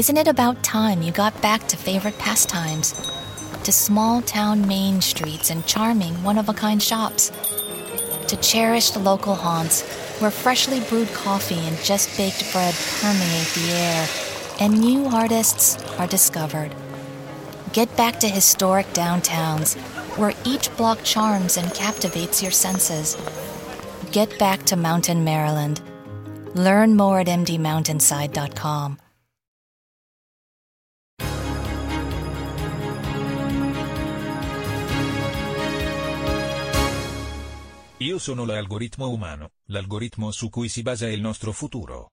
[0.00, 2.94] Isn't it about time you got back to favorite pastimes?
[3.64, 7.30] To small town main streets and charming one of a kind shops?
[8.28, 9.82] To cherished local haunts
[10.18, 14.08] where freshly brewed coffee and just baked bread permeate the air
[14.58, 16.74] and new artists are discovered?
[17.74, 19.76] Get back to historic downtowns
[20.16, 23.18] where each block charms and captivates your senses.
[24.12, 25.82] Get back to Mountain Maryland.
[26.54, 28.98] Learn more at mdmountainside.com.
[38.00, 42.12] Io sono l'algoritmo umano, l'algoritmo su cui si basa il nostro futuro.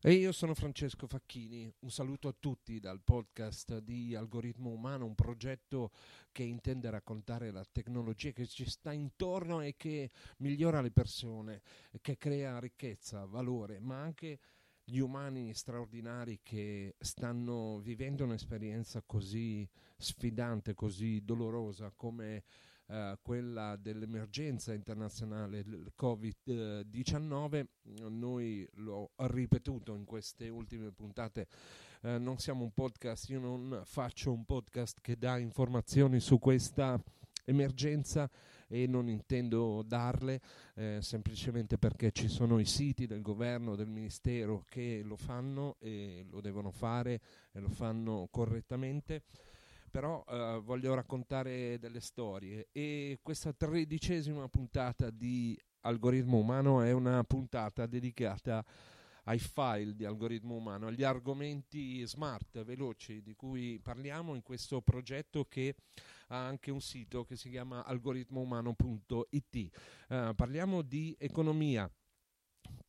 [0.00, 5.16] E io sono Francesco Facchini, un saluto a tutti dal podcast di Algoritmo Umano, un
[5.16, 5.90] progetto
[6.30, 11.60] che intende raccontare la tecnologia che ci sta intorno e che migliora le persone,
[12.00, 14.38] che crea ricchezza, valore, ma anche
[14.84, 22.44] gli umani straordinari che stanno vivendo un'esperienza così sfidante, così dolorosa come
[22.90, 27.64] eh, quella dell'emergenza internazionale del Covid-19,
[28.08, 31.46] noi l'ho ripetuto in queste ultime puntate,
[32.02, 37.00] eh, non siamo un podcast, io non faccio un podcast che dà informazioni su questa
[37.44, 38.28] emergenza
[38.66, 40.40] e non intendo darle
[40.74, 46.24] eh, semplicemente perché ci sono i siti del governo, del ministero che lo fanno e
[46.28, 47.20] lo devono fare
[47.52, 49.22] e lo fanno correttamente
[49.90, 57.24] però eh, voglio raccontare delle storie e questa tredicesima puntata di Algoritmo Umano è una
[57.24, 58.64] puntata dedicata
[59.24, 65.44] ai file di algoritmo umano, agli argomenti smart, veloci di cui parliamo in questo progetto
[65.44, 65.74] che
[66.28, 69.54] ha anche un sito che si chiama algoritmoumano.it.
[70.08, 71.90] Eh, parliamo di economia,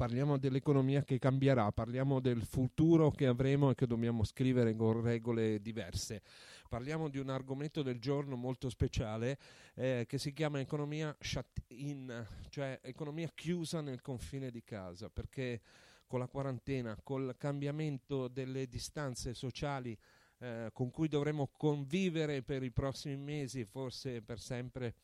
[0.02, 5.62] parliamo dell'economia che cambierà, parliamo del futuro che avremo e che dobbiamo scrivere con regole
[5.62, 6.24] diverse.
[6.68, 9.38] Parliamo di un argomento del giorno molto speciale
[9.76, 15.62] eh, che si chiama economia shut in, cioè economia chiusa nel confine di casa, perché
[16.08, 19.96] con la quarantena, col cambiamento delle distanze sociali
[20.40, 24.96] eh, con cui dovremo convivere per i prossimi mesi, forse per sempre,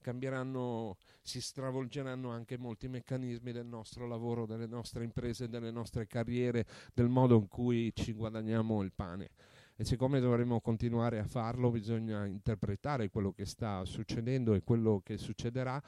[0.00, 6.66] cambieranno, si stravolgeranno anche molti meccanismi del nostro lavoro, delle nostre imprese, delle nostre carriere,
[6.94, 9.30] del modo in cui ci guadagniamo il pane.
[9.76, 15.16] E siccome dovremo continuare a farlo, bisogna interpretare quello che sta succedendo e quello che
[15.18, 15.80] succederà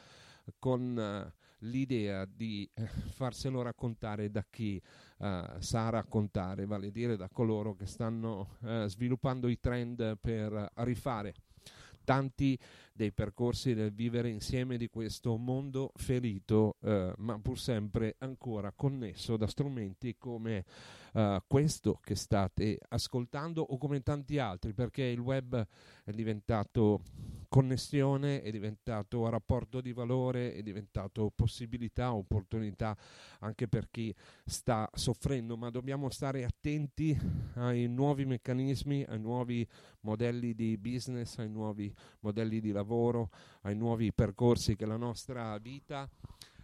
[0.59, 4.81] con uh, l'idea di eh, farselo raccontare da chi
[5.19, 10.71] uh, sa raccontare, vale a dire da coloro che stanno uh, sviluppando i trend per
[10.77, 11.35] rifare
[12.05, 12.59] tanti
[12.93, 19.37] dei percorsi del vivere insieme di questo mondo ferito, eh, ma pur sempre ancora connesso
[19.37, 20.65] da strumenti come
[21.15, 25.67] eh, questo che state ascoltando o come tanti altri, perché il web
[26.05, 27.03] è diventato
[27.49, 32.97] connessione, è diventato rapporto di valore, è diventato possibilità, opportunità
[33.41, 37.19] anche per chi sta soffrendo, ma dobbiamo stare attenti
[37.55, 39.67] ai nuovi meccanismi, ai nuovi
[40.03, 43.31] modelli di business, ai nuovi modelli di lavoro,
[43.63, 46.09] ai nuovi percorsi che la nostra vita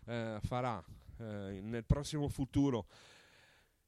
[0.06, 0.82] eh, farà
[1.18, 2.86] eh, nel prossimo futuro.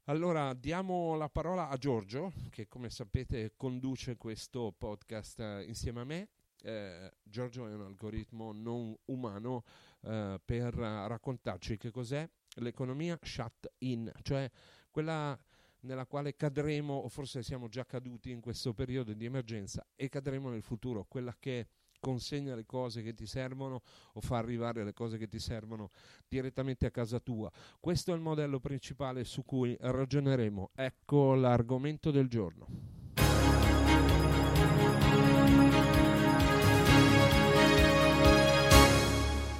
[0.09, 6.03] Allora diamo la parola a Giorgio, che come sapete conduce questo podcast eh, insieme a
[6.03, 6.29] me.
[6.63, 9.65] Eh, Giorgio è un algoritmo non umano
[10.01, 14.49] eh, per raccontarci che cos'è l'economia shut in, cioè
[14.89, 15.39] quella
[15.81, 20.49] nella quale cadremo, o forse siamo già caduti in questo periodo di emergenza e cadremo
[20.49, 21.67] nel futuro, quella che
[21.99, 23.81] consegna le cose che ti servono
[24.13, 25.91] o fa arrivare le cose che ti servono
[26.27, 27.51] direttamente a casa tua.
[27.79, 30.71] Questo è il modello principale su cui ragioneremo.
[30.75, 32.67] Ecco l'argomento del giorno.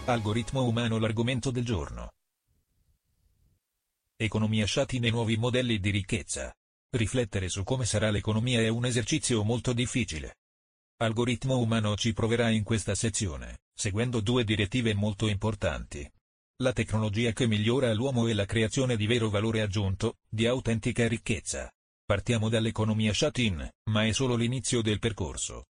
[0.06, 2.13] Algoritmo umano l'argomento del giorno.
[4.16, 6.51] Economia shati nei nuovi modelli di ricchezza.
[6.89, 10.38] Riflettere su come sarà l'economia è un esercizio molto difficile.
[11.01, 16.06] Algoritmo umano ci proverà in questa sezione, seguendo due direttive molto importanti.
[16.62, 21.72] La tecnologia che migliora l'uomo e la creazione di vero valore aggiunto, di autentica ricchezza.
[22.04, 25.68] Partiamo dall'economia shut-in, ma è solo l'inizio del percorso.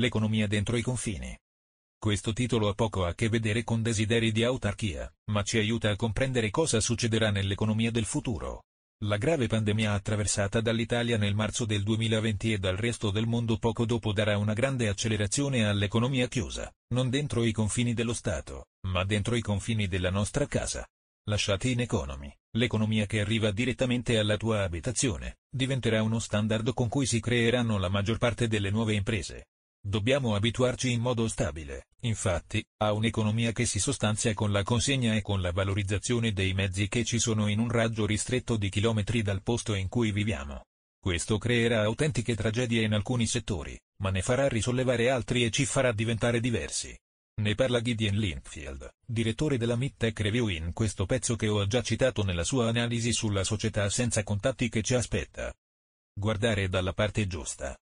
[0.00, 1.38] L'economia dentro i confini.
[1.96, 5.96] Questo titolo ha poco a che vedere con desideri di autarchia, ma ci aiuta a
[5.96, 8.64] comprendere cosa succederà nell'economia del futuro.
[9.04, 13.84] La grave pandemia attraversata dall'Italia nel marzo del 2020 e dal resto del mondo poco
[13.84, 19.34] dopo darà una grande accelerazione all'economia chiusa, non dentro i confini dello Stato, ma dentro
[19.34, 20.88] i confini della nostra casa.
[21.24, 27.04] La Shatin Economy, l'economia che arriva direttamente alla tua abitazione, diventerà uno standard con cui
[27.04, 29.48] si creeranno la maggior parte delle nuove imprese.
[29.88, 35.22] Dobbiamo abituarci in modo stabile, infatti, a un'economia che si sostanzia con la consegna e
[35.22, 39.44] con la valorizzazione dei mezzi che ci sono in un raggio ristretto di chilometri dal
[39.44, 40.64] posto in cui viviamo.
[40.98, 45.92] Questo creerà autentiche tragedie in alcuni settori, ma ne farà risollevare altri e ci farà
[45.92, 46.92] diventare diversi.
[47.42, 52.24] Ne parla Gideon Linkfield, direttore della Midtech Review in questo pezzo che ho già citato
[52.24, 55.54] nella sua analisi sulla società senza contatti che ci aspetta.
[56.12, 57.78] Guardare dalla parte giusta.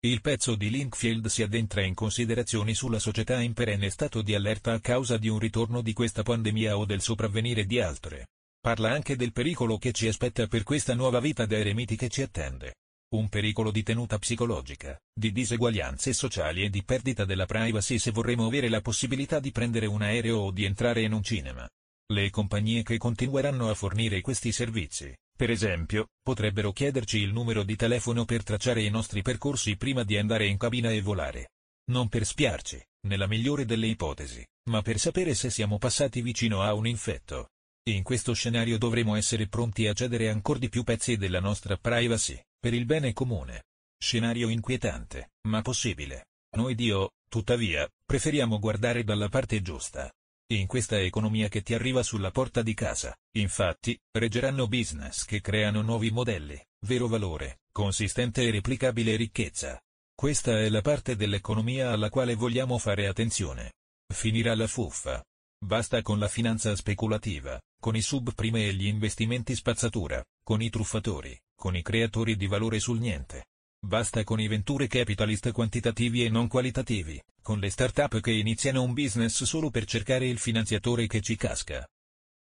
[0.00, 4.72] Il pezzo di Linkfield si addentra in considerazioni sulla società in perenne stato di allerta
[4.72, 8.28] a causa di un ritorno di questa pandemia o del sopravvenire di altre.
[8.60, 12.22] Parla anche del pericolo che ci aspetta per questa nuova vita da eremiti che ci
[12.22, 12.74] attende.
[13.16, 18.46] Un pericolo di tenuta psicologica, di diseguaglianze sociali e di perdita della privacy se vorremmo
[18.46, 21.68] avere la possibilità di prendere un aereo o di entrare in un cinema.
[22.12, 27.76] Le compagnie che continueranno a fornire questi servizi, per esempio, potrebbero chiederci il numero di
[27.76, 31.50] telefono per tracciare i nostri percorsi prima di andare in cabina e volare.
[31.92, 36.74] Non per spiarci, nella migliore delle ipotesi, ma per sapere se siamo passati vicino a
[36.74, 37.50] un infetto.
[37.88, 42.36] In questo scenario dovremo essere pronti a cedere ancora di più pezzi della nostra privacy,
[42.58, 43.66] per il bene comune.
[43.96, 46.30] Scenario inquietante, ma possibile.
[46.56, 50.12] Noi Dio, tuttavia, preferiamo guardare dalla parte giusta.
[50.50, 55.82] In questa economia che ti arriva sulla porta di casa, infatti, reggeranno business che creano
[55.82, 59.78] nuovi modelli, vero valore, consistente e replicabile ricchezza.
[60.14, 63.74] Questa è la parte dell'economia alla quale vogliamo fare attenzione.
[64.10, 65.22] Finirà la fuffa.
[65.62, 71.38] Basta con la finanza speculativa, con i subprime e gli investimenti spazzatura, con i truffatori,
[71.54, 73.48] con i creatori di valore sul niente.
[73.80, 78.92] Basta con i venture capitalist quantitativi e non qualitativi, con le start-up che iniziano un
[78.92, 81.88] business solo per cercare il finanziatore che ci casca.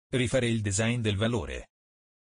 [0.10, 1.70] Rifare il design del valore.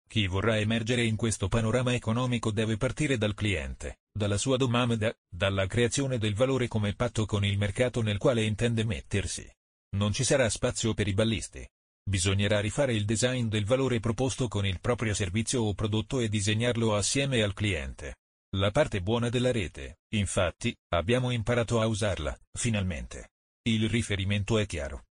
[0.06, 5.66] Chi vorrà emergere in questo panorama economico deve partire dal cliente, dalla sua domanda, dalla
[5.66, 9.50] creazione del valore come patto con il mercato nel quale intende mettersi.
[9.96, 11.66] Non ci sarà spazio per i ballisti.
[12.04, 16.96] Bisognerà rifare il design del valore proposto con il proprio servizio o prodotto e disegnarlo
[16.96, 18.16] assieme al cliente.
[18.56, 23.32] La parte buona della rete, infatti, abbiamo imparato a usarla, finalmente.
[23.64, 25.06] Il riferimento è chiaro.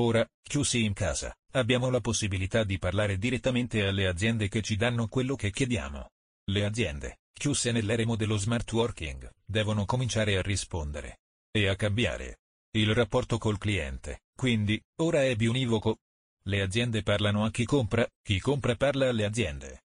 [0.00, 5.06] Ora, chiusi in casa, abbiamo la possibilità di parlare direttamente alle aziende che ci danno
[5.06, 6.10] quello che chiediamo.
[6.50, 11.20] Le aziende, chiuse nell'eremo dello smart working, devono cominciare a rispondere.
[11.52, 12.40] E a cambiare.
[12.72, 15.98] Il rapporto col cliente, quindi, ora è bionivoco.
[16.42, 19.84] Le aziende parlano a chi compra, chi compra parla alle aziende.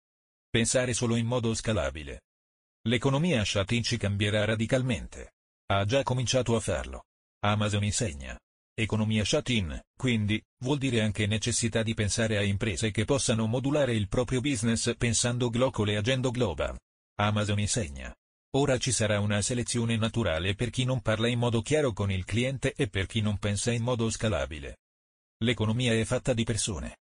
[0.50, 2.24] Pensare solo in modo scalabile,
[2.88, 5.34] L'economia Shatin cambierà radicalmente.
[5.74, 7.04] Ha già cominciato a farlo.
[7.44, 8.39] Amazon insegna.
[8.74, 14.07] Economia Shatin, quindi, vuol dire anche necessità di pensare a imprese che possano modulare il
[14.07, 16.80] proprio business pensando global e agendo global.
[17.19, 18.16] Amazon insegna.
[18.56, 22.24] Ora ci sarà una selezione naturale per chi non parla in modo chiaro con il
[22.24, 24.78] cliente e per chi non pensa in modo scalabile.
[25.44, 27.00] L'economia è fatta di persone.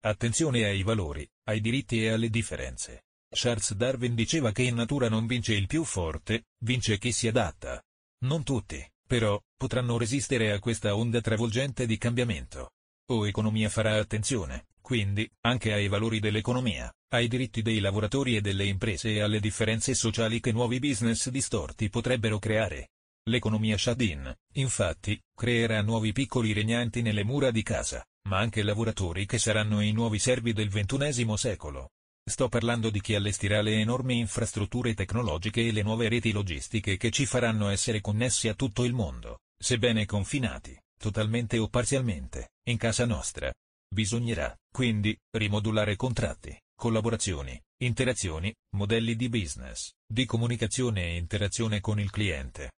[0.00, 3.04] Attenzione ai valori, ai diritti e alle differenze.
[3.32, 7.80] Charles Darwin diceva che in natura non vince il più forte, vince chi si adatta.
[8.24, 12.72] Non tutti, però, potranno resistere a questa onda travolgente di cambiamento.
[13.12, 18.64] O economia farà attenzione, quindi, anche ai valori dell'economia, ai diritti dei lavoratori e delle
[18.64, 22.90] imprese e alle differenze sociali che nuovi business distorti potrebbero creare.
[23.28, 29.38] L'economia Shadin, infatti, creerà nuovi piccoli regnanti nelle mura di casa, ma anche lavoratori che
[29.38, 31.90] saranno i nuovi servi del XXI secolo.
[32.22, 37.10] Sto parlando di chi allestirà le enormi infrastrutture tecnologiche e le nuove reti logistiche che
[37.10, 43.04] ci faranno essere connessi a tutto il mondo, sebbene confinati, totalmente o parzialmente, in casa
[43.04, 43.52] nostra.
[43.92, 52.10] Bisognerà, quindi, rimodulare contratti, collaborazioni, interazioni, modelli di business, di comunicazione e interazione con il
[52.10, 52.72] cliente.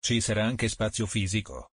[0.00, 1.68] Ci sarà anche spazio fisico.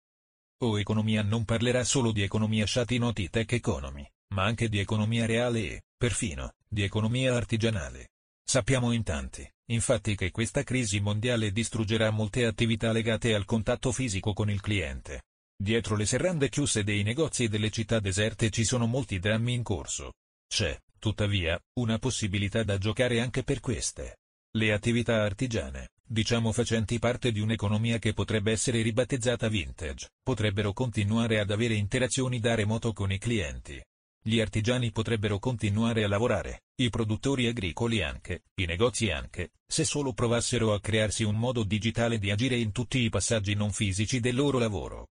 [0.64, 5.60] O economia non parlerà solo di economia shatty tech economy, ma anche di economia reale
[5.60, 8.10] e, perfino, di economia artigianale.
[8.44, 14.34] Sappiamo in tanti, infatti che questa crisi mondiale distruggerà molte attività legate al contatto fisico
[14.34, 15.24] con il cliente.
[15.58, 20.14] Dietro le serrande chiuse dei negozi delle città deserte ci sono molti drammi in corso.
[20.48, 24.18] C'è, tuttavia, una possibilità da giocare anche per queste.
[24.56, 31.40] Le attività artigiane, diciamo facenti parte di un'economia che potrebbe essere ribattezzata vintage, potrebbero continuare
[31.40, 33.82] ad avere interazioni da remoto con i clienti.
[34.28, 40.14] Gli artigiani potrebbero continuare a lavorare, i produttori agricoli anche, i negozi anche, se solo
[40.14, 44.34] provassero a crearsi un modo digitale di agire in tutti i passaggi non fisici del
[44.34, 45.10] loro lavoro.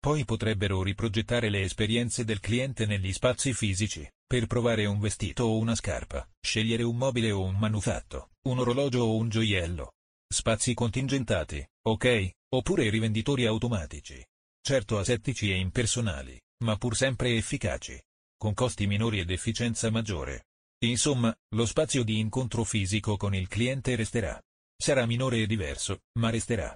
[0.00, 5.56] Poi potrebbero riprogettare le esperienze del cliente negli spazi fisici, Per provare un vestito o
[5.56, 9.92] una scarpa, scegliere un mobile o un manufatto, un orologio o un gioiello.
[10.28, 14.20] Spazi contingentati, ok, oppure rivenditori automatici.
[14.60, 17.98] Certo asettici e impersonali, ma pur sempre efficaci.
[18.38, 20.44] Con costi minori ed efficienza maggiore.
[20.84, 24.40] Insomma, lo spazio di incontro fisico con il cliente resterà.
[24.80, 26.72] Sarà minore e diverso, ma resterà.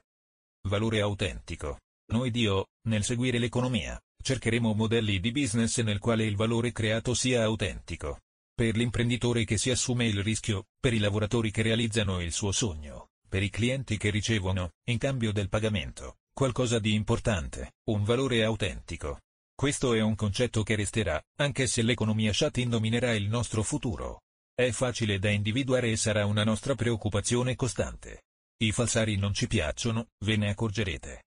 [0.68, 1.78] Valore autentico.
[2.12, 7.44] Noi Dio, nel seguire l'economia, cercheremo modelli di business nel quale il valore creato sia
[7.44, 8.22] autentico.
[8.52, 13.10] Per l'imprenditore che si assume il rischio, per i lavoratori che realizzano il suo sogno,
[13.28, 19.20] per i clienti che ricevono, in cambio del pagamento, qualcosa di importante, un valore autentico.
[19.62, 24.22] Questo è un concetto che resterà, anche se l'economia chat dominerà il nostro futuro.
[24.52, 28.24] È facile da individuare e sarà una nostra preoccupazione costante.
[28.56, 31.26] I falsari non ci piacciono, ve ne accorgerete.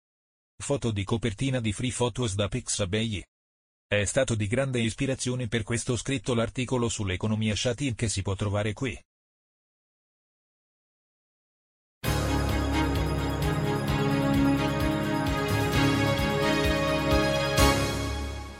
[0.61, 3.23] Foto di copertina di Free Photos da Pixabay.
[3.87, 8.73] È stato di grande ispirazione per questo scritto l'articolo sull'economia chat che si può trovare
[8.73, 9.01] qui.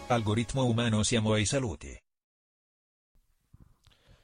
[0.08, 1.88] Algoritmo umano siamo ai saluti.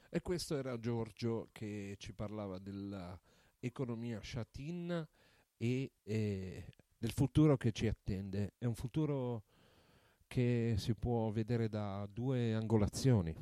[0.08, 5.04] E questo era Giorgio che ci parlava dell'economia chatin
[5.56, 8.52] e, e del futuro che ci attende.
[8.58, 9.42] È un futuro
[10.28, 13.34] che si può vedere da due angolazioni.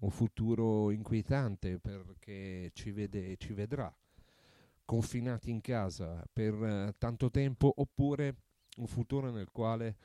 [0.00, 3.94] Un futuro inquietante perché ci vede e ci vedrà
[4.84, 8.34] confinati in casa per eh, tanto tempo oppure
[8.78, 9.96] un futuro nel quale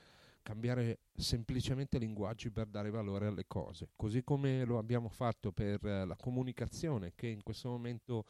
[0.42, 6.04] cambiare semplicemente linguaggi per dare valore alle cose, così come lo abbiamo fatto per eh,
[6.04, 8.24] la comunicazione che in questo momento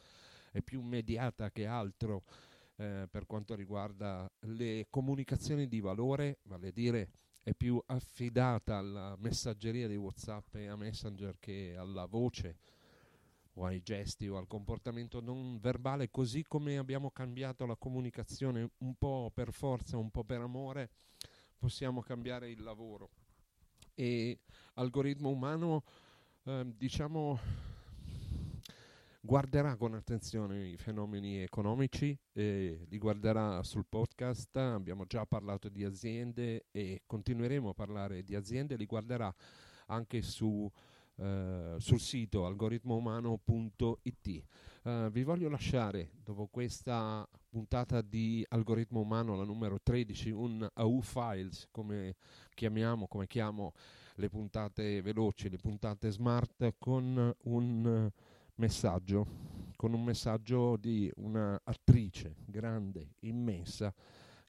[0.51, 2.23] è più immediata che altro
[2.77, 7.09] eh, per quanto riguarda le comunicazioni di valore, vale a dire
[7.43, 12.57] è più affidata alla messaggeria di WhatsApp e a Messenger che alla voce
[13.55, 18.95] o ai gesti o al comportamento non verbale, così come abbiamo cambiato la comunicazione un
[18.95, 20.89] po' per forza, un po' per amore
[21.63, 23.09] possiamo cambiare il lavoro.
[23.95, 24.39] E
[24.73, 25.85] algoritmo umano,
[26.43, 27.39] eh, diciamo,
[29.21, 35.85] guarderà con attenzione i fenomeni economici, eh, li guarderà sul podcast, abbiamo già parlato di
[35.85, 39.33] aziende e continueremo a parlare di aziende, li guarderà
[39.85, 40.69] anche su,
[41.15, 44.43] eh, sul sito algoritmoumano.it.
[44.83, 51.01] Uh, vi voglio lasciare, dopo questa puntata di Algoritmo Umano, la numero 13, un AU
[51.01, 52.15] Files, come
[52.55, 53.73] chiamiamo, come chiamo
[54.15, 58.11] le puntate veloci, le puntate smart, con un
[58.55, 59.27] messaggio,
[59.75, 63.93] con un messaggio di un'attrice grande, immensa,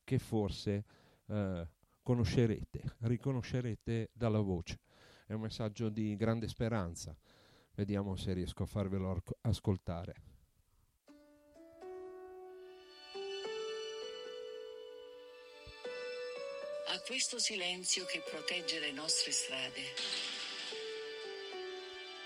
[0.03, 0.85] che forse
[1.27, 1.67] uh,
[2.03, 4.81] conoscerete, riconoscerete dalla voce.
[5.27, 7.15] È un messaggio di grande speranza
[7.77, 10.34] Vediamo se riesco a farvelo ascoltare.
[17.07, 19.95] Questo silenzio che protegge le nostre strade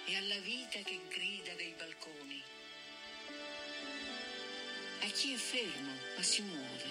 [0.04, 2.42] e alla vita che grida dai balconi.
[5.00, 6.90] A chi è fermo ma si muove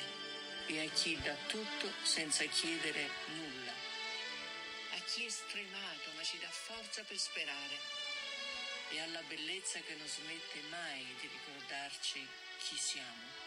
[0.67, 3.71] e a chi dà tutto senza chiedere nulla.
[4.91, 7.79] A chi è stremato ma ci dà forza per sperare
[8.89, 12.27] e alla bellezza che non smette mai di ricordarci
[12.57, 13.46] chi siamo,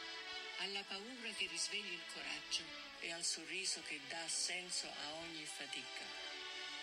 [0.61, 2.64] alla paura che risveglia il coraggio
[3.00, 6.05] e al sorriso che dà senso a ogni fatica,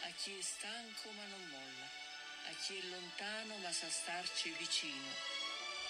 [0.01, 1.85] a chi è stanco ma non molla,
[2.49, 5.09] a chi è lontano ma sa starci vicino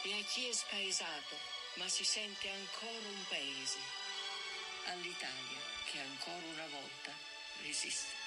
[0.03, 1.35] e a chi è spaesato
[1.75, 3.79] ma si sente ancora un paese,
[4.87, 7.11] all'Italia che ancora una volta
[7.61, 8.26] resiste.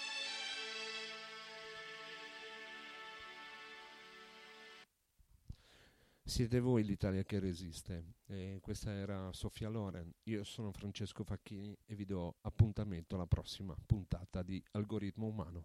[6.30, 8.18] Siete voi l'Italia che resiste.
[8.26, 10.14] E questa era Sofia Loren.
[10.28, 15.64] Io sono Francesco Facchini e vi do appuntamento alla prossima puntata di Algoritmo Umano.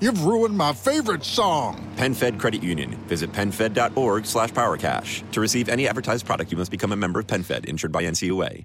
[0.00, 1.92] You've ruined my favorite song.
[1.96, 2.90] PenFed Credit Union.
[3.06, 5.30] Visit PenFed.org slash PowerCash.
[5.32, 8.64] To receive any advertised product, you must become a member of PenFed, insured by NCUA.